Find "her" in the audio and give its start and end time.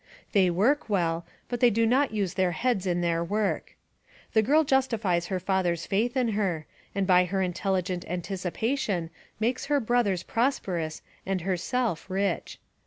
5.27-5.39, 6.29-6.65, 7.25-7.43, 9.67-9.79